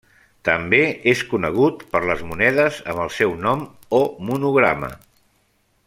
[0.47, 0.79] També
[1.11, 3.63] és conegut per les monedes amb el seu nom
[3.99, 4.91] o monograma.